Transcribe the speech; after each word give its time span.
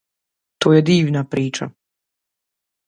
To 0.65 0.71
je 0.77 0.81
divna 0.89 1.23
priča. 1.35 1.71